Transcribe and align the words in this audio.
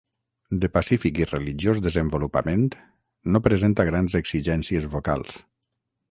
De 0.61 0.69
pacífic 0.75 1.19
i 1.19 1.25
religiós 1.31 1.81
desenvolupament, 1.87 2.63
no 3.35 3.41
presenta 3.49 3.85
grans 3.91 4.15
exigències 4.21 4.89
vocals. 4.95 5.37